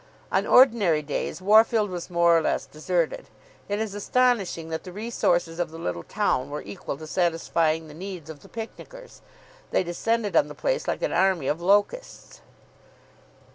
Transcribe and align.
On 0.31 0.47
ordinary 0.47 1.03
days 1.03 1.41
Worfield 1.43 1.89
was 1.91 2.09
more 2.09 2.35
or 2.35 2.41
less 2.41 2.65
deserted. 2.65 3.27
It 3.69 3.77
is 3.79 3.93
astonishing 3.93 4.69
that 4.69 4.83
the 4.83 4.91
resources 4.91 5.59
of 5.59 5.69
the 5.69 5.77
little 5.77 6.01
town 6.01 6.49
were 6.49 6.63
equal 6.63 6.97
to 6.97 7.05
satisfying 7.05 7.87
the 7.87 7.93
needs 7.93 8.27
of 8.27 8.39
the 8.39 8.49
picnickers. 8.49 9.21
They 9.69 9.83
descended 9.83 10.35
on 10.35 10.47
the 10.47 10.55
place 10.55 10.87
like 10.87 11.03
an 11.03 11.13
army 11.13 11.45
of 11.47 11.61
locusts. 11.61 12.41